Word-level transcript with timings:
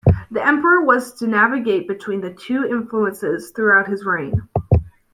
The 0.31 0.43
Emperor 0.43 0.81
was 0.83 1.13
to 1.19 1.27
navigate 1.27 1.87
between 1.87 2.21
the 2.21 2.33
two 2.33 2.65
influences 2.65 3.51
throughout 3.51 3.87
his 3.87 4.03
reign. 4.03 4.47